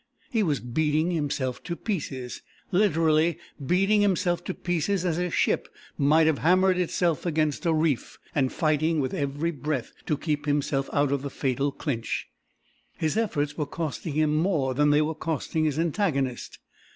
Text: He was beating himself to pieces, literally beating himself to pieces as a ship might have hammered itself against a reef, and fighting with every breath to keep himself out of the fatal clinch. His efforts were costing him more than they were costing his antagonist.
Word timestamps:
He 0.31 0.41
was 0.41 0.59
beating 0.59 1.11
himself 1.11 1.61
to 1.61 1.75
pieces, 1.75 2.41
literally 2.71 3.37
beating 3.63 4.01
himself 4.01 4.43
to 4.45 4.55
pieces 4.55 5.05
as 5.05 5.19
a 5.19 5.29
ship 5.29 5.67
might 5.95 6.25
have 6.25 6.39
hammered 6.39 6.79
itself 6.79 7.23
against 7.23 7.67
a 7.67 7.71
reef, 7.75 8.17
and 8.33 8.51
fighting 8.51 8.99
with 8.99 9.13
every 9.13 9.51
breath 9.51 9.91
to 10.07 10.17
keep 10.17 10.47
himself 10.47 10.89
out 10.91 11.11
of 11.11 11.21
the 11.21 11.29
fatal 11.29 11.71
clinch. 11.71 12.27
His 12.97 13.15
efforts 13.15 13.59
were 13.59 13.67
costing 13.67 14.15
him 14.15 14.35
more 14.35 14.73
than 14.73 14.89
they 14.89 15.03
were 15.03 15.13
costing 15.13 15.65
his 15.65 15.77
antagonist. 15.77 16.57